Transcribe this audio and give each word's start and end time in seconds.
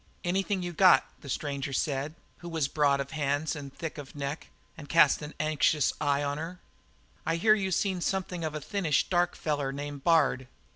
"Anything 0.23 0.63
you 0.63 0.73
got," 0.73 1.03
said 1.09 1.21
the 1.21 1.29
stranger, 1.29 2.13
who 2.39 2.49
was 2.49 2.67
broad 2.67 2.99
of 2.99 3.11
hands 3.11 3.55
and 3.55 3.71
thick 3.71 3.99
of 3.99 4.15
neck 4.15 4.47
and 4.75 4.87
he 4.87 4.91
cast 4.95 5.21
an 5.21 5.35
anxious 5.39 5.93
eye 6.01 6.23
on 6.23 6.39
her. 6.39 6.59
"I 7.23 7.35
hear 7.35 7.53
you 7.53 7.69
seen 7.69 8.01
something 8.01 8.43
of 8.43 8.55
a 8.55 8.61
thinnish, 8.61 9.09
dark 9.11 9.35
feller 9.35 9.71
named 9.71 10.03
Bard." 10.03 10.47